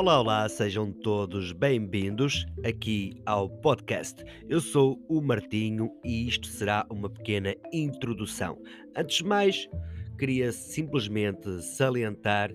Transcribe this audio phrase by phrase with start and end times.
[0.00, 4.24] Olá, olá, sejam todos bem-vindos aqui ao podcast.
[4.48, 8.56] Eu sou o Martinho e isto será uma pequena introdução.
[8.96, 9.68] Antes de mais,
[10.18, 12.50] queria simplesmente salientar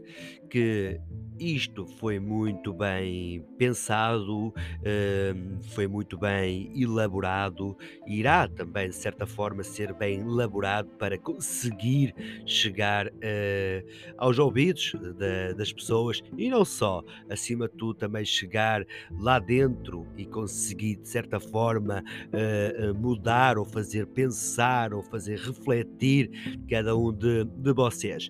[0.56, 1.00] que
[1.38, 4.54] isto foi muito bem pensado,
[4.86, 7.76] hum, foi muito bem elaborado,
[8.08, 12.14] irá também, de certa forma, ser bem elaborado para conseguir
[12.46, 13.84] chegar eh,
[14.18, 18.86] aos ouvidos da- das pessoas e não só, acima de tudo, também chegar
[19.18, 22.02] lá dentro e conseguir, de certa forma,
[22.32, 26.30] eh, eh, mudar ou fazer pensar ou fazer refletir
[26.70, 28.30] cada um de, de vocês.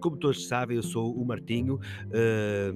[0.00, 1.78] Como todos sabem, eu sou o Martinho.
[2.10, 2.72] eh,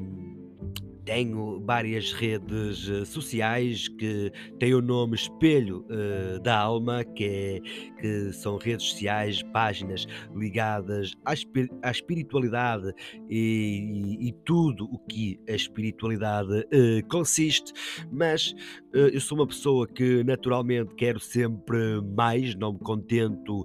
[1.06, 7.60] tenho várias redes eh, sociais que têm o nome Espelho eh, da Alma, que, é,
[8.01, 10.04] que são redes sociais, páginas
[10.35, 12.93] ligadas à, espi- à espiritualidade
[13.30, 17.73] e, e- e tudo o que a espiritualidade eh, consiste,
[18.10, 18.52] mas
[18.93, 23.65] eh, eu sou uma pessoa que naturalmente quero sempre mais, não me contento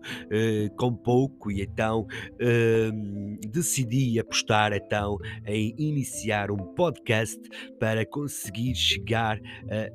[0.78, 2.06] com pouco e então
[3.50, 7.31] decidi apostar então em iniciar um podcast
[7.80, 9.40] para conseguir chegar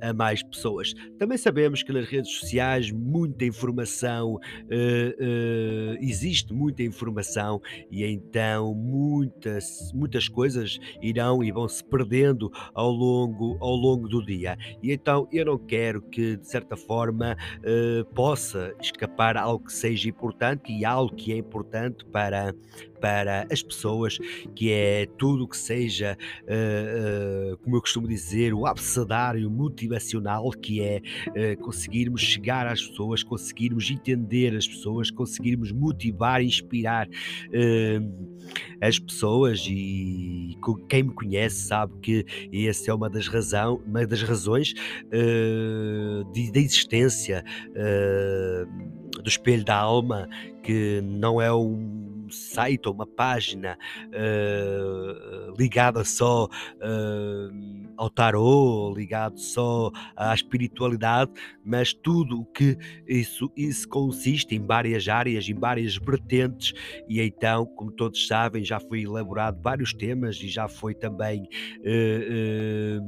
[0.01, 0.93] a, a mais pessoas.
[1.19, 4.39] Também sabemos que nas redes sociais muita informação
[4.71, 12.51] eh, eh, existe muita informação e então muitas muitas coisas irão e vão se perdendo
[12.75, 17.37] ao longo ao longo do dia e então eu não quero que de certa forma
[17.63, 22.55] eh, possa escapar algo que seja importante e algo que é importante para
[23.07, 24.19] para as pessoas,
[24.53, 30.51] que é tudo o que seja, eh, eh, como eu costumo dizer, o abecedário motivacional,
[30.51, 31.01] que é
[31.37, 37.09] eh, conseguirmos chegar às pessoas, conseguirmos entender as pessoas, conseguirmos motivar, inspirar
[38.81, 39.65] as pessoas.
[39.69, 40.57] E
[40.89, 44.75] quem me conhece sabe que essa é uma das, razão, uma das razões
[46.53, 47.45] da existência
[49.23, 50.29] do espelho da alma,
[50.65, 53.79] que não é um site ou uma página
[54.13, 56.49] eh, ligada só
[56.81, 57.49] eh,
[57.97, 61.33] ao tarô, ligado só à espiritualidade,
[61.65, 62.77] mas tudo o que
[63.07, 66.73] isso, isso consiste em várias áreas, em várias vertentes,
[67.09, 71.49] e então, como todos sabem, já foi elaborado vários temas e já foi também.
[71.85, 72.99] eh,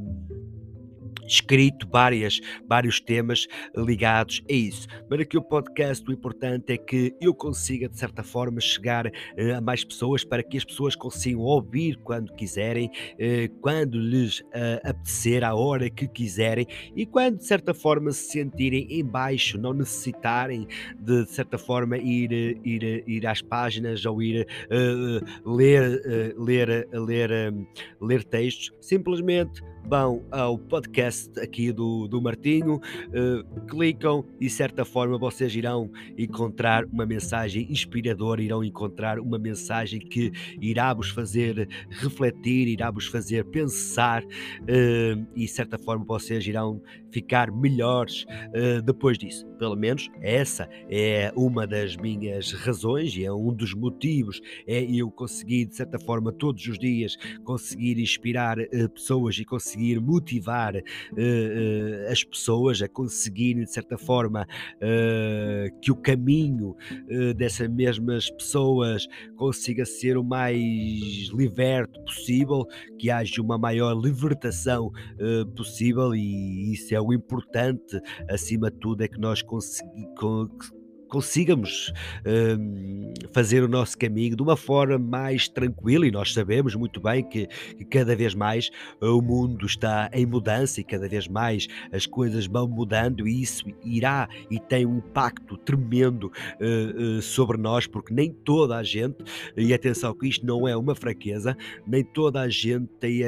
[1.29, 3.47] escrito várias, vários temas
[3.77, 4.89] ligados a isso.
[5.09, 9.07] Mas aqui o podcast, o importante é que eu consiga, de certa forma, chegar
[9.37, 14.43] eh, a mais pessoas para que as pessoas consigam ouvir quando quiserem, eh, quando lhes
[14.53, 16.67] eh, apetecer, à hora que quiserem
[16.97, 20.67] e quando, de certa forma, se sentirem em baixo, não necessitarem
[20.99, 22.33] de, de certa forma, ir,
[22.65, 24.47] ir, ir às páginas ou ir
[25.45, 26.03] ler,
[26.37, 27.31] ler, ler,
[28.01, 32.79] ler textos, simplesmente vão ao podcast aqui do, do Martinho,
[33.11, 39.39] eh, clicam e de certa forma vocês irão encontrar uma mensagem inspiradora, irão encontrar uma
[39.39, 44.23] mensagem que irá vos fazer refletir, irá vos fazer pensar
[44.67, 49.47] eh, e de certa forma vocês irão ficar melhores eh, depois disso.
[49.59, 55.11] Pelo menos essa é uma das minhas razões e é um dos motivos é eu
[55.11, 62.09] conseguir de certa forma todos os dias conseguir inspirar eh, pessoas e conseguir motivar eh,
[62.11, 64.47] as pessoas a conseguirem, de certa forma,
[65.81, 66.75] que o caminho
[67.37, 72.67] dessas mesmas pessoas consiga ser o mais liberto possível,
[72.99, 74.91] que haja uma maior libertação
[75.57, 80.49] possível, e isso é o importante, acima de tudo, é que nós consegui- con-
[81.09, 81.93] consigamos
[82.27, 87.25] hum, fazer o nosso caminho de uma forma mais tranquila e nós sabemos muito bem
[87.25, 88.71] que, que cada vez mais
[89.01, 93.43] eh, o mundo está em mudança e cada vez mais as coisas vão mudando e
[93.43, 98.83] isso irá e tem um impacto tremendo eh, eh, sobre nós porque nem toda a
[98.83, 99.17] gente
[99.57, 101.57] e atenção que isto não é uma fraqueza
[101.87, 103.19] nem toda a gente tem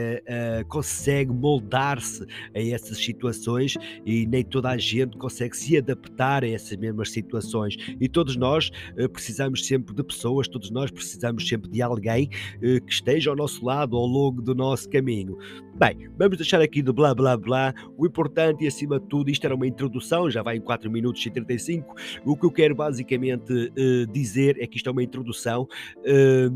[0.69, 2.25] consegue moldar-se
[2.55, 7.70] a essas situações e nem toda a gente consegue se adaptar a essas mesmas situações
[8.01, 12.31] e todos nós eh, precisamos sempre de pessoas, todos nós precisamos sempre de alguém
[12.63, 15.37] eh, que esteja ao nosso lado ao longo do nosso caminho.
[15.81, 17.73] Bem, vamos deixar aqui de blá blá blá.
[17.97, 21.25] O importante e acima de tudo, isto era uma introdução, já vai em 4 minutos
[21.25, 21.97] e 35.
[22.23, 25.67] O que eu quero basicamente eh, dizer é que isto é uma introdução
[26.05, 26.51] eh,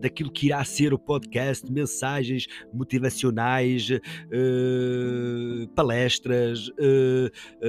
[0.00, 4.00] daquilo que irá ser o podcast, mensagens motivacionais, eh,
[5.76, 6.68] palestras,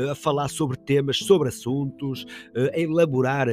[0.09, 2.25] a falar sobre temas, sobre assuntos,
[2.74, 3.47] a elaborar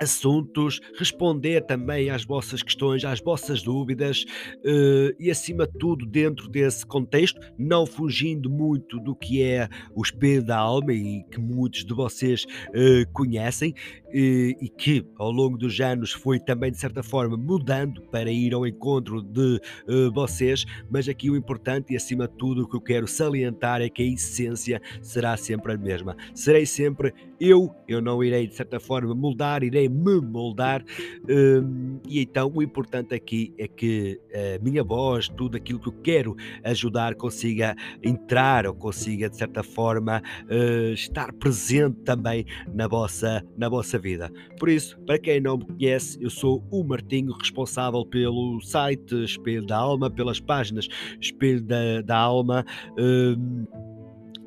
[0.00, 4.24] assuntos, responder também às vossas questões, às vossas dúvidas
[4.64, 10.02] uh, e, acima de tudo, dentro desse contexto, não fugindo muito do que é o
[10.02, 13.74] espelho da alma e que muitos de vocês uh, conhecem
[14.12, 18.54] e, e que ao longo dos anos foi também, de certa forma, mudando para ir
[18.54, 22.76] ao encontro de uh, vocês, mas aqui o importante e, acima de tudo, o que
[22.76, 26.16] eu quero salientar é que a essência será sempre a mesma.
[26.34, 30.84] Serei sempre eu, eu não irei, de certa forma, moldar, irei me moldar,
[31.28, 35.92] um, e então o importante aqui é que a minha voz, tudo aquilo que eu
[36.02, 43.44] quero ajudar, consiga entrar ou consiga, de certa forma, uh, estar presente também na vossa,
[43.56, 44.32] na vossa vossa vida.
[44.58, 49.66] Por isso, para quem não me conhece, eu sou o Martinho, responsável pelo site Espelho
[49.66, 50.88] da Alma, pelas páginas
[51.20, 52.64] Espelho da, da Alma.
[52.98, 53.66] Hum,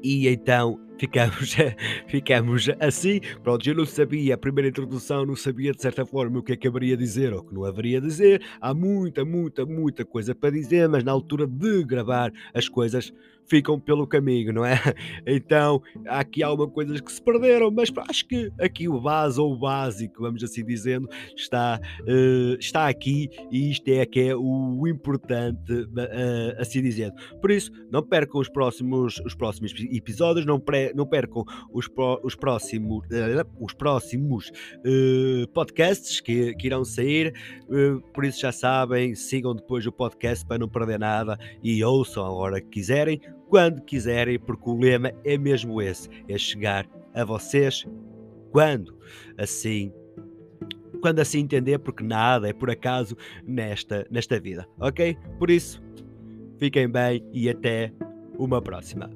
[0.03, 1.55] e então ficamos,
[2.07, 3.19] ficamos assim.
[3.41, 6.55] Pronto, eu não sabia, a primeira introdução, não sabia de certa forma o que é
[6.55, 8.41] que haveria a dizer ou o que não haveria a dizer.
[8.61, 13.11] Há muita, muita, muita coisa para dizer, mas na altura de gravar as coisas
[13.51, 14.79] ficam pelo caminho, não é?
[15.27, 19.53] Então, aqui há algumas coisas que se perderam, mas acho que aqui o base ou
[19.53, 24.87] o básico, vamos assim dizendo, está, uh, está aqui e isto é que é o
[24.87, 27.13] importante, uh, assim dizendo.
[27.39, 32.19] Por isso, não percam os próximos, os próximos episódios, não, pré, não percam os, pro,
[32.23, 34.51] os próximos, uh, os próximos
[35.53, 37.33] podcasts que, que, irão sair.
[38.13, 42.31] por isso, já sabem, sigam depois o podcast para não perder nada e ouçam a
[42.31, 43.19] hora que quiserem
[43.51, 47.85] quando quiserem, porque o lema é mesmo esse: é chegar a vocês
[48.51, 48.97] quando
[49.37, 49.91] assim
[51.01, 55.17] quando assim entender, porque nada é por acaso nesta, nesta vida, ok?
[55.39, 55.81] Por isso,
[56.59, 57.91] fiquem bem e até
[58.37, 59.09] uma próxima.